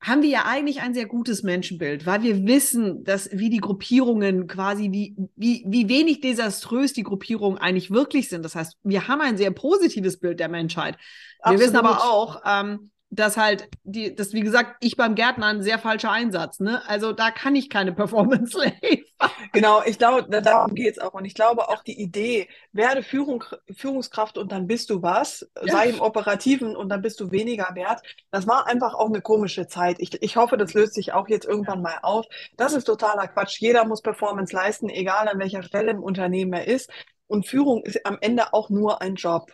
haben 0.00 0.22
wir 0.22 0.28
ja 0.28 0.44
eigentlich 0.44 0.80
ein 0.80 0.94
sehr 0.94 1.06
gutes 1.06 1.42
Menschenbild, 1.42 2.06
weil 2.06 2.22
wir 2.22 2.46
wissen, 2.46 3.02
dass 3.02 3.28
wie 3.32 3.50
die 3.50 3.58
Gruppierungen 3.58 4.46
quasi, 4.46 4.92
wie, 4.92 5.16
wie, 5.34 5.64
wie 5.66 5.88
wenig 5.88 6.20
desaströs 6.20 6.92
die 6.92 7.02
Gruppierungen 7.02 7.58
eigentlich 7.58 7.90
wirklich 7.90 8.28
sind. 8.28 8.44
Das 8.44 8.54
heißt, 8.54 8.78
wir 8.84 9.08
haben 9.08 9.20
ein 9.20 9.36
sehr 9.36 9.50
positives 9.50 10.18
Bild 10.18 10.38
der 10.38 10.48
Menschheit. 10.48 10.96
Wir 10.96 11.46
Absolut. 11.46 11.62
wissen 11.62 11.76
aber 11.76 12.04
auch, 12.04 12.42
ähm, 12.46 12.90
dass 13.10 13.36
halt 13.38 13.68
die, 13.84 14.14
das, 14.14 14.32
wie 14.34 14.40
gesagt, 14.42 14.76
ich 14.80 14.96
beim 14.96 15.14
Gärtner 15.14 15.46
ein 15.46 15.62
sehr 15.62 15.78
falscher 15.78 16.10
Einsatz, 16.10 16.60
ne? 16.60 16.82
Also 16.88 17.12
da 17.12 17.30
kann 17.30 17.56
ich 17.56 17.70
keine 17.70 17.92
Performance 17.94 18.58
liefern. 18.82 19.30
Genau, 19.52 19.82
ich 19.84 19.98
glaube, 19.98 20.26
da- 20.28 20.40
darum 20.40 20.74
geht 20.74 20.92
es 20.92 20.98
auch. 20.98 21.14
Und 21.14 21.24
ich 21.24 21.34
glaube 21.34 21.68
auch 21.68 21.82
die 21.82 22.00
Idee, 22.00 22.48
werde 22.72 23.02
Führung, 23.02 23.44
Führungskraft 23.74 24.38
und 24.38 24.52
dann 24.52 24.66
bist 24.66 24.90
du 24.90 25.02
was, 25.02 25.48
sei 25.62 25.88
im 25.90 26.00
Operativen 26.00 26.76
und 26.76 26.88
dann 26.90 27.02
bist 27.02 27.18
du 27.20 27.30
weniger 27.30 27.70
wert. 27.74 28.02
Das 28.30 28.46
war 28.46 28.66
einfach 28.66 28.94
auch 28.94 29.06
eine 29.08 29.20
komische 29.22 29.66
Zeit. 29.66 29.96
Ich, 30.00 30.22
ich 30.22 30.36
hoffe, 30.36 30.56
das 30.56 30.74
löst 30.74 30.94
sich 30.94 31.12
auch 31.12 31.28
jetzt 31.28 31.46
irgendwann 31.46 31.82
mal 31.82 31.98
auf. 32.02 32.26
Das 32.56 32.74
ist 32.74 32.84
totaler 32.84 33.28
Quatsch. 33.28 33.58
Jeder 33.60 33.84
muss 33.86 34.02
Performance 34.02 34.54
leisten, 34.54 34.88
egal 34.88 35.28
an 35.28 35.38
welcher 35.38 35.62
Stelle 35.62 35.90
im 35.92 36.02
Unternehmen 36.02 36.52
er 36.52 36.66
ist. 36.66 36.90
Und 37.26 37.46
Führung 37.46 37.82
ist 37.84 38.04
am 38.06 38.18
Ende 38.20 38.52
auch 38.52 38.70
nur 38.70 39.02
ein 39.02 39.14
Job. 39.16 39.50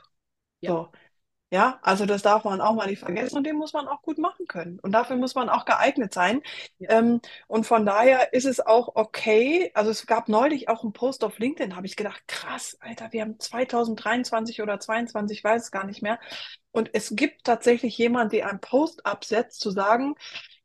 Ja. 0.61 0.71
So. 0.73 0.89
Ja, 1.55 1.79
also 1.83 2.05
das 2.05 2.23
darf 2.23 2.43
man 2.43 2.61
auch 2.61 2.75
mal 2.75 2.89
nicht 2.89 2.99
vergessen 2.99 3.37
und 3.37 3.45
den 3.45 3.55
muss 3.55 3.73
man 3.73 3.87
auch 3.87 4.03
gut 4.03 4.19
machen 4.19 4.49
können. 4.49 4.81
Und 4.81 4.91
dafür 4.91 5.15
muss 5.15 5.37
man 5.37 5.49
auch 5.49 5.65
geeignet 5.65 6.13
sein. 6.13 6.43
Ja. 6.79 6.99
Ähm, 6.99 7.21
und 7.47 7.65
von 7.65 7.87
daher 7.87 8.33
ist 8.33 8.45
es 8.45 8.59
auch 8.59 8.97
okay. 8.97 9.71
Also 9.75 9.93
es 9.93 10.05
gab 10.09 10.29
neulich 10.29 10.69
auch 10.69 10.83
einen 10.83 10.93
Post 10.93 11.23
auf 11.23 11.39
LinkedIn, 11.39 11.77
habe 11.77 11.87
ich 11.87 11.95
gedacht, 11.95 12.27
krass, 12.27 12.77
Alter, 12.81 13.13
wir 13.13 13.21
haben 13.21 13.39
2023 13.39 14.63
oder 14.63 14.81
22, 14.81 15.39
ich 15.39 15.45
weiß 15.45 15.63
es 15.63 15.71
gar 15.71 15.87
nicht 15.87 16.03
mehr. 16.03 16.19
Und 16.73 16.91
es 16.93 17.15
gibt 17.15 17.45
tatsächlich 17.45 17.97
jemand, 17.99 18.33
der 18.33 18.49
einen 18.51 18.61
Post 18.61 19.07
absetzt, 19.07 19.61
zu 19.61 19.71
sagen, 19.71 20.17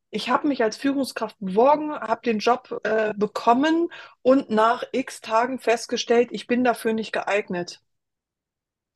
ich 0.10 0.32
habe 0.32 0.48
mich 0.48 0.64
als 0.64 0.76
Führungskraft 0.76 1.36
beworben, 1.40 1.94
habe 1.94 2.22
den 2.24 2.40
Job 2.40 2.80
äh, 2.84 3.14
bekommen 3.16 3.90
und 4.24 4.50
nach 4.50 4.84
x 4.92 5.22
Tagen 5.22 5.60
festgestellt, 5.60 6.30
ich 6.32 6.48
bin 6.48 6.64
dafür 6.64 6.94
nicht 6.94 7.12
geeignet. 7.12 7.80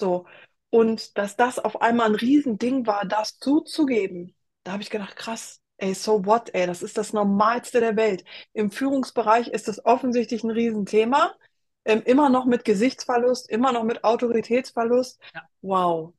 So. 0.01 0.25
Und 0.73 1.19
dass 1.19 1.35
das 1.35 1.59
auf 1.59 1.83
einmal 1.83 2.07
ein 2.07 2.15
Riesending 2.15 2.87
war, 2.87 3.05
das 3.05 3.37
zuzugeben, 3.37 4.33
da 4.63 4.71
habe 4.71 4.81
ich 4.81 4.89
gedacht, 4.89 5.15
krass, 5.15 5.61
ey, 5.77 5.93
so 5.93 6.25
what, 6.25 6.49
ey, 6.55 6.65
das 6.65 6.81
ist 6.81 6.97
das 6.97 7.13
Normalste 7.13 7.79
der 7.79 7.95
Welt. 7.95 8.23
Im 8.53 8.71
Führungsbereich 8.71 9.49
ist 9.49 9.67
das 9.67 9.85
offensichtlich 9.85 10.43
ein 10.43 10.49
Riesenthema. 10.49 11.35
Ähm, 11.85 12.01
immer 12.05 12.29
noch 12.29 12.45
mit 12.45 12.65
Gesichtsverlust, 12.65 13.51
immer 13.51 13.71
noch 13.71 13.83
mit 13.83 14.03
Autoritätsverlust. 14.03 15.21
Ja. 15.35 15.43
Wow. 15.61 16.15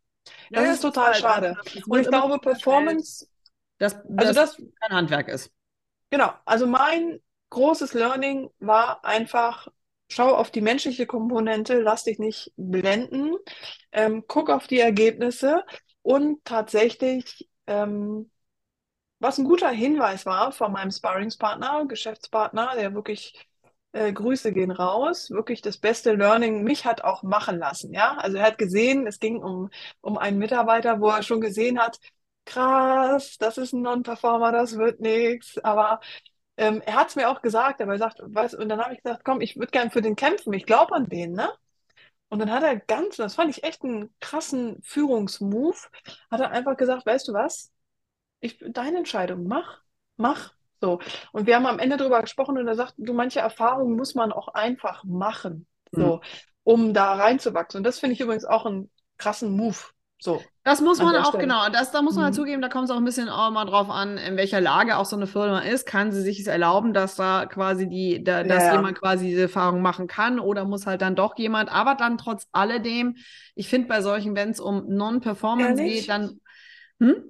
Das 0.52 0.62
ja, 0.62 0.72
ist 0.74 0.82
total 0.82 1.06
halt 1.06 1.16
schade. 1.16 1.56
es 1.64 1.82
Und 1.88 1.98
ich 1.98 2.06
glaube, 2.06 2.38
Performance, 2.38 3.26
dass, 3.78 3.96
also 4.16 4.32
das, 4.32 4.56
kein 4.56 4.96
Handwerk 4.96 5.26
ist. 5.26 5.50
Genau, 6.10 6.32
also 6.44 6.68
mein 6.68 7.20
großes 7.50 7.92
Learning 7.92 8.50
war 8.60 9.04
einfach, 9.04 9.66
schau 10.14 10.34
auf 10.34 10.50
die 10.50 10.60
menschliche 10.60 11.06
Komponente, 11.06 11.80
lass 11.80 12.04
dich 12.04 12.18
nicht 12.18 12.52
blenden, 12.56 13.34
ähm, 13.92 14.24
guck 14.28 14.50
auf 14.50 14.66
die 14.66 14.80
Ergebnisse. 14.80 15.64
Und 16.02 16.44
tatsächlich, 16.44 17.48
ähm, 17.66 18.30
was 19.20 19.38
ein 19.38 19.44
guter 19.44 19.70
Hinweis 19.70 20.26
war 20.26 20.52
von 20.52 20.72
meinem 20.72 20.90
Sparringspartner, 20.90 21.86
Geschäftspartner, 21.88 22.74
der 22.76 22.94
wirklich, 22.94 23.46
äh, 23.92 24.12
Grüße 24.12 24.52
gehen 24.52 24.70
raus, 24.70 25.30
wirklich 25.30 25.62
das 25.62 25.78
beste 25.78 26.14
Learning 26.14 26.62
mich 26.64 26.84
hat 26.84 27.04
auch 27.04 27.22
machen 27.22 27.58
lassen, 27.58 27.92
ja. 27.92 28.16
Also 28.18 28.38
er 28.38 28.44
hat 28.46 28.58
gesehen, 28.58 29.06
es 29.06 29.18
ging 29.20 29.42
um, 29.42 29.70
um 30.00 30.18
einen 30.18 30.38
Mitarbeiter, 30.38 31.00
wo 31.00 31.08
er 31.10 31.22
schon 31.22 31.40
gesehen 31.40 31.78
hat, 31.80 31.98
krass, 32.44 33.36
das 33.38 33.58
ist 33.58 33.72
ein 33.72 33.82
Non-Performer, 33.82 34.52
das 34.52 34.76
wird 34.78 35.00
nichts, 35.00 35.58
aber 35.58 36.00
ähm, 36.56 36.82
er 36.84 36.94
hat 36.94 37.08
es 37.08 37.16
mir 37.16 37.28
auch 37.28 37.42
gesagt, 37.42 37.80
aber 37.80 37.92
er 37.92 37.98
sagt, 37.98 38.20
was, 38.22 38.54
und 38.54 38.68
dann 38.68 38.80
habe 38.80 38.94
ich 38.94 39.02
gesagt, 39.02 39.24
komm, 39.24 39.40
ich 39.40 39.56
würde 39.56 39.70
gern 39.70 39.90
für 39.90 40.02
den 40.02 40.16
kämpfen, 40.16 40.52
ich 40.52 40.66
glaube 40.66 40.94
an 40.94 41.08
den, 41.08 41.32
ne? 41.32 41.50
Und 42.28 42.40
dann 42.40 42.50
hat 42.50 42.62
er 42.62 42.76
ganz, 42.76 43.16
das 43.16 43.34
fand 43.34 43.50
ich 43.50 43.64
echt 43.64 43.84
einen 43.84 44.12
krassen 44.20 44.82
Führungsmove, 44.82 45.88
hat 46.30 46.40
er 46.40 46.50
einfach 46.50 46.76
gesagt, 46.76 47.06
weißt 47.06 47.28
du 47.28 47.32
was? 47.32 47.72
Ich, 48.40 48.58
deine 48.68 48.98
Entscheidung, 48.98 49.46
mach, 49.46 49.80
mach. 50.16 50.52
So. 50.80 51.00
Und 51.32 51.46
wir 51.46 51.56
haben 51.56 51.66
am 51.66 51.78
Ende 51.78 51.96
darüber 51.96 52.20
gesprochen 52.20 52.58
und 52.58 52.66
er 52.66 52.74
sagt, 52.74 52.94
du, 52.98 53.14
manche 53.14 53.40
Erfahrungen 53.40 53.96
muss 53.96 54.14
man 54.14 54.32
auch 54.32 54.48
einfach 54.48 55.04
machen, 55.04 55.66
so, 55.92 56.20
um 56.64 56.92
da 56.92 57.14
reinzuwachsen. 57.14 57.78
Und 57.78 57.84
das 57.84 58.00
finde 58.00 58.14
ich 58.14 58.20
übrigens 58.20 58.44
auch 58.44 58.66
einen 58.66 58.90
krassen 59.16 59.56
Move. 59.56 59.78
So. 60.24 60.52
Das 60.64 60.80
muss 60.80 60.98
An 60.98 61.02
man 61.02 61.14
auch, 61.16 61.24
Stelle. 61.24 61.38
genau, 61.38 61.68
das, 61.68 61.90
da 61.92 62.00
muss 62.00 62.16
man 62.16 62.26
halt 62.26 62.34
Mhm. 62.34 62.34
zugeben, 62.34 62.62
da 62.62 62.70
kommt 62.70 62.86
es 62.86 62.90
auch 62.90 62.96
ein 62.96 63.04
bisschen 63.04 63.28
auch 63.28 63.50
mal 63.50 63.66
drauf 63.66 63.90
an, 63.90 64.16
in 64.16 64.36
welcher 64.38 64.62
Lage 64.62 64.96
auch 64.96 65.04
so 65.04 65.14
eine 65.16 65.26
Firma 65.26 65.58
ist. 65.60 65.84
Kann 65.86 66.10
sie 66.10 66.22
sich 66.22 66.40
es 66.40 66.46
erlauben, 66.46 66.94
dass 66.94 67.16
da 67.16 67.44
quasi 67.44 67.86
die, 67.86 68.24
da, 68.24 68.44
dass 68.44 68.68
Ja, 68.68 68.70
jemand 68.70 68.98
quasi 68.98 69.26
diese 69.26 69.42
Erfahrung 69.42 69.82
machen 69.82 70.06
kann 70.06 70.40
oder 70.40 70.64
muss 70.64 70.86
halt 70.86 71.02
dann 71.02 71.16
doch 71.16 71.36
jemand, 71.36 71.70
aber 71.70 71.94
dann 71.96 72.16
trotz 72.16 72.46
alledem, 72.52 73.16
ich 73.54 73.68
finde 73.68 73.88
bei 73.88 74.00
solchen, 74.00 74.34
wenn 74.36 74.50
es 74.50 74.60
um 74.60 74.86
Non-Performance 74.88 75.82
geht, 75.82 76.08
dann, 76.08 76.40
hm? 77.00 77.24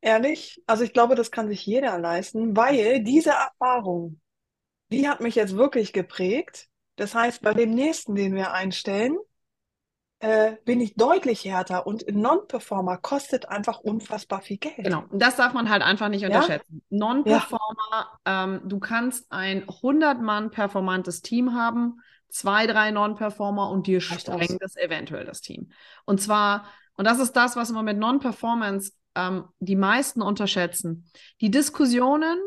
Ehrlich, 0.00 0.62
also 0.66 0.84
ich 0.84 0.92
glaube, 0.92 1.14
das 1.14 1.30
kann 1.30 1.48
sich 1.48 1.64
jeder 1.64 1.98
leisten, 1.98 2.54
weil 2.56 3.02
diese 3.02 3.30
Erfahrung, 3.30 4.20
die 4.92 5.08
hat 5.08 5.20
mich 5.20 5.34
jetzt 5.36 5.56
wirklich 5.56 5.92
geprägt. 5.92 6.68
Das 6.96 7.14
heißt, 7.14 7.42
bei 7.42 7.54
dem 7.54 7.70
nächsten, 7.72 8.14
den 8.16 8.34
wir 8.34 8.52
einstellen, 8.52 9.18
äh, 10.20 10.52
bin 10.64 10.80
ich 10.80 10.94
deutlich 10.94 11.44
härter 11.44 11.86
und 11.86 12.06
ein 12.08 12.20
Non-Performer 12.20 12.96
kostet 12.98 13.48
einfach 13.48 13.80
unfassbar 13.80 14.40
viel 14.40 14.56
Geld. 14.56 14.76
Genau, 14.78 15.04
und 15.10 15.20
das 15.20 15.36
darf 15.36 15.52
man 15.52 15.68
halt 15.68 15.82
einfach 15.82 16.08
nicht 16.08 16.22
Ja? 16.22 16.28
unterschätzen. 16.28 16.82
Non-Performer, 16.90 18.18
ähm, 18.24 18.60
du 18.64 18.78
kannst 18.78 19.30
ein 19.30 19.64
100-Mann 19.66 20.50
performantes 20.50 21.22
Team 21.22 21.54
haben, 21.54 22.00
zwei, 22.28 22.66
drei 22.66 22.90
Non-Performer 22.90 23.70
und 23.70 23.86
dir 23.86 24.00
sprengt 24.00 24.62
das 24.62 24.76
eventuell 24.76 25.24
das 25.24 25.40
Team. 25.40 25.70
Und 26.04 26.20
zwar, 26.20 26.64
und 26.96 27.04
das 27.06 27.18
ist 27.18 27.32
das, 27.32 27.56
was 27.56 27.70
immer 27.70 27.82
mit 27.82 27.98
Non-Performance 27.98 28.92
ähm, 29.14 29.44
die 29.60 29.76
meisten 29.76 30.22
unterschätzen. 30.22 31.10
Die 31.40 31.50
Diskussionen 31.50 32.38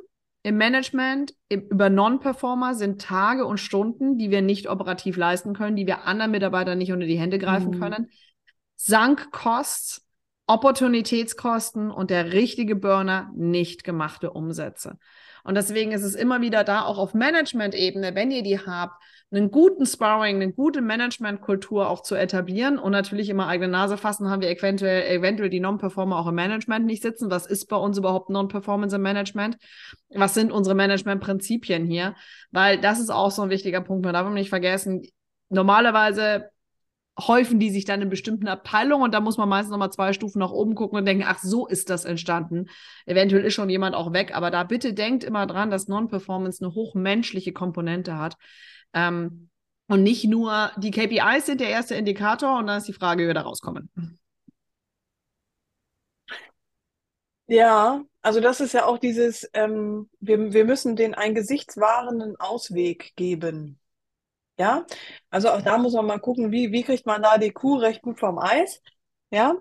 im 0.47 0.55
Management 0.55 1.33
über 1.49 1.89
Non-Performer 1.89 2.73
sind 2.73 3.01
Tage 3.01 3.45
und 3.45 3.57
Stunden, 3.57 4.17
die 4.17 4.31
wir 4.31 4.41
nicht 4.41 4.69
operativ 4.69 5.17
leisten 5.17 5.53
können, 5.53 5.75
die 5.75 5.85
wir 5.85 6.05
anderen 6.05 6.31
Mitarbeitern 6.31 6.77
nicht 6.77 6.93
unter 6.93 7.05
die 7.05 7.19
Hände 7.19 7.37
greifen 7.37 7.71
Mhm. 7.71 7.79
können. 7.81 8.09
Sankkost, 8.77 10.03
Opportunitätskosten 10.47 11.91
und 11.91 12.09
der 12.11 12.31
richtige 12.31 12.77
Burner 12.77 13.29
nicht 13.35 13.83
gemachte 13.83 14.31
Umsätze. 14.31 14.97
Und 15.47 15.55
deswegen 15.55 15.93
ist 15.93 16.03
es 16.03 16.13
immer 16.13 16.41
wieder 16.41 16.65
da, 16.65 16.83
auch 16.83 16.97
auf 16.97 17.13
Management-Ebene, 17.13 18.15
wenn 18.15 18.31
ihr 18.31 18.43
die 18.43 18.59
habt, 18.59 19.01
einen 19.31 19.49
guten 19.49 19.85
Sparring, 19.85 20.41
eine 20.41 20.51
gute 20.51 20.81
Management-Kultur 20.81 21.89
auch 21.89 22.01
zu 22.01 22.15
etablieren 22.15 22.77
und 22.77 22.91
natürlich 22.91 23.29
immer 23.29 23.47
eigene 23.47 23.69
Nase 23.69 23.95
fassen, 23.95 24.29
haben 24.29 24.41
wir 24.41 24.49
eventuell, 24.49 25.09
eventuell 25.09 25.49
die 25.49 25.61
Non-Performer 25.61 26.17
auch 26.17 26.27
im 26.27 26.35
Management 26.35 26.85
nicht 26.85 27.01
sitzen. 27.01 27.31
Was 27.31 27.45
ist 27.45 27.67
bei 27.67 27.77
uns 27.77 27.97
überhaupt 27.97 28.29
Non-Performance 28.29 28.97
im 28.97 29.01
Management? 29.01 29.57
Was 30.09 30.33
sind 30.33 30.51
unsere 30.51 30.75
Management-Prinzipien 30.75 31.85
hier? 31.85 32.15
Weil 32.51 32.77
das 32.81 32.99
ist 32.99 33.09
auch 33.09 33.31
so 33.31 33.43
ein 33.43 33.49
wichtiger 33.49 33.79
Punkt. 33.79 34.03
Man 34.03 34.13
darf 34.13 34.29
nicht 34.29 34.49
vergessen, 34.49 35.07
normalerweise 35.47 36.49
häufen 37.19 37.59
die 37.59 37.71
sich 37.71 37.85
dann 37.85 38.01
in 38.01 38.09
bestimmten 38.09 38.47
Abteilungen 38.47 39.03
und 39.03 39.13
da 39.13 39.19
muss 39.19 39.37
man 39.37 39.49
meistens 39.49 39.71
nochmal 39.71 39.91
zwei 39.91 40.13
Stufen 40.13 40.39
nach 40.39 40.51
oben 40.51 40.75
gucken 40.75 40.99
und 40.99 41.05
denken, 41.05 41.23
ach, 41.25 41.39
so 41.39 41.67
ist 41.67 41.89
das 41.89 42.05
entstanden. 42.05 42.69
Eventuell 43.05 43.43
ist 43.45 43.53
schon 43.53 43.69
jemand 43.69 43.95
auch 43.95 44.13
weg, 44.13 44.35
aber 44.35 44.51
da 44.51 44.63
bitte 44.63 44.93
denkt 44.93 45.23
immer 45.23 45.47
dran, 45.47 45.71
dass 45.71 45.87
Non-Performance 45.87 46.63
eine 46.63 46.75
hochmenschliche 46.75 47.53
Komponente 47.53 48.17
hat. 48.17 48.35
Ähm, 48.93 49.49
und 49.87 50.03
nicht 50.03 50.25
nur 50.25 50.71
die 50.77 50.91
KPIs 50.91 51.45
sind 51.45 51.61
der 51.61 51.69
erste 51.69 51.95
Indikator 51.95 52.59
und 52.59 52.67
dann 52.67 52.77
ist 52.77 52.87
die 52.87 52.93
Frage, 52.93 53.23
wie 53.23 53.27
wir 53.27 53.33
da 53.33 53.41
rauskommen. 53.41 53.89
Ja, 57.47 58.03
also 58.21 58.41
das 58.41 58.59
ist 58.59 58.73
ja 58.73 58.85
auch 58.85 58.97
dieses, 58.97 59.49
ähm, 59.53 60.09
wir, 60.19 60.51
wir 60.51 60.65
müssen 60.65 60.97
den 60.97 61.15
einen 61.15 61.33
gesichtswahrenden 61.33 62.35
Ausweg 62.37 63.13
geben. 63.15 63.79
Ja, 64.59 64.85
also 65.29 65.51
auch 65.51 65.61
da 65.61 65.77
muss 65.77 65.93
man 65.93 66.05
mal 66.07 66.19
gucken, 66.19 66.51
wie, 66.51 66.71
wie 66.71 66.83
kriegt 66.83 67.05
man 67.05 67.21
da 67.21 67.37
die 67.37 67.51
Kuh 67.51 67.77
recht 67.77 68.01
gut 68.01 68.19
vom 68.19 68.39
Eis. 68.39 68.81
Ja, 69.29 69.55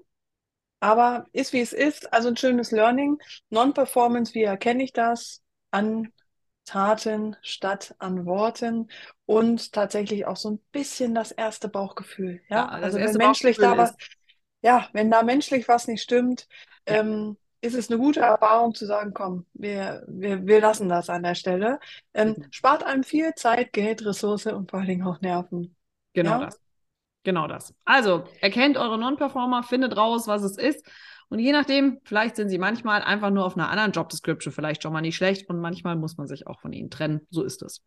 aber 0.81 1.27
ist 1.33 1.53
wie 1.53 1.61
es 1.61 1.73
ist, 1.73 2.13
also 2.13 2.29
ein 2.29 2.37
schönes 2.37 2.71
Learning. 2.71 3.19
Non-Performance, 3.51 4.35
wie 4.35 4.43
erkenne 4.45 4.85
ich 4.85 4.93
das? 4.93 5.43
An 5.71 6.13
Taten 6.65 7.37
statt 7.43 7.95
an 7.99 8.27
Worten 8.27 8.91
und 9.27 9.73
tatsächlich 9.73 10.27
auch 10.27 10.37
so 10.37 10.51
ein 10.53 10.61
bisschen 10.73 11.15
das 11.15 11.33
erste 11.33 11.69
Bauchgefühl. 11.69 12.41
Ja, 12.51 12.67
Ja, 12.67 12.79
also 12.81 13.03
wenn 13.05 13.17
menschlich 13.17 13.59
da 13.59 13.77
was, 13.77 13.95
ja, 14.63 14.89
wenn 14.93 15.11
da 15.11 15.23
menschlich 15.23 15.69
was 15.69 15.89
nicht 15.89 16.03
stimmt, 16.03 16.49
Ja. 16.87 16.97
ähm, 17.01 17.37
ist 17.67 17.75
es 17.75 17.91
eine 17.91 17.99
gute 17.99 18.21
Erfahrung 18.21 18.75
zu 18.75 18.87
sagen, 18.87 19.13
komm, 19.15 19.47
wir, 19.55 20.05
wir, 20.09 20.47
wir 20.47 20.61
lassen 20.61 20.89
das 20.89 21.11
an 21.11 21.23
der 21.23 21.35
Stelle. 21.35 21.79
Ähm, 22.15 22.37
spart 22.51 22.85
einem 22.85 23.05
viel 23.05 23.35
Zeit, 23.35 23.73
Geld, 23.73 24.05
Ressource 24.05 24.47
und 24.47 24.71
vor 24.71 24.81
allen 24.81 24.89
Dingen 24.89 25.07
auch 25.07 25.21
Nerven. 25.21 25.77
Genau 26.15 26.39
Ja? 26.41 26.47
das. 26.47 26.61
Genau 27.25 27.49
das. 27.49 27.75
Also, 27.85 28.25
erkennt 28.41 28.77
eure 28.77 28.99
Non-Performer, 28.99 29.63
findet 29.65 29.97
raus, 29.97 30.29
was 30.29 30.43
es 30.43 30.57
ist. 30.57 30.87
Und 31.29 31.41
je 31.41 31.51
nachdem, 31.53 32.01
vielleicht 32.05 32.37
sind 32.37 32.49
sie 32.51 32.59
manchmal 32.59 33.03
einfach 33.03 33.31
nur 33.31 33.45
auf 33.45 33.57
einer 33.57 33.69
anderen 33.69 33.91
Job 33.93 34.09
Description 34.09 34.53
vielleicht 34.53 34.83
schon 34.83 34.93
mal 34.93 35.01
nicht 35.01 35.17
schlecht 35.17 35.49
und 35.51 35.61
manchmal 35.61 35.97
muss 35.97 36.17
man 36.17 36.29
sich 36.29 36.47
auch 36.47 36.61
von 36.61 36.73
ihnen 36.73 36.89
trennen. 36.91 37.27
So 37.31 37.43
ist 37.43 37.63
es. 37.63 37.83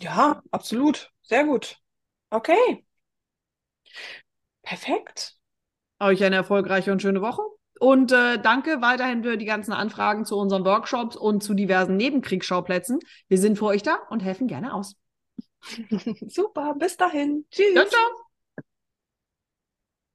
Ja, 0.00 0.42
absolut. 0.50 1.12
Sehr 1.22 1.44
gut. 1.44 1.78
Okay. 2.30 2.84
Perfekt. 4.62 5.38
Euch 6.00 6.24
eine 6.24 6.36
erfolgreiche 6.36 6.90
und 6.90 7.02
schöne 7.02 7.20
Woche. 7.20 7.42
Und 7.78 8.12
äh, 8.12 8.38
danke 8.38 8.80
weiterhin 8.80 9.22
für 9.22 9.36
die 9.36 9.44
ganzen 9.44 9.72
Anfragen 9.72 10.24
zu 10.24 10.36
unseren 10.36 10.64
Workshops 10.64 11.16
und 11.16 11.42
zu 11.42 11.54
diversen 11.54 11.96
Nebenkriegsschauplätzen. 11.96 13.00
Wir 13.28 13.38
sind 13.38 13.58
für 13.58 13.66
euch 13.66 13.82
da 13.82 13.98
und 14.10 14.20
helfen 14.20 14.46
gerne 14.46 14.72
aus. 14.72 14.96
Super. 16.28 16.74
Bis 16.78 16.96
dahin. 16.96 17.44
Tschüss. 17.50 17.74
Ciao, 17.74 17.86
ciao. 17.86 18.25